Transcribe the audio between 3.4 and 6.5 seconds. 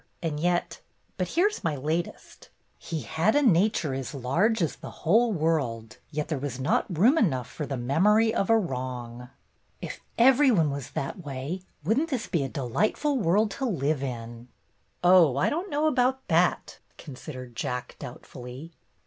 nature as large as the whole world, yet there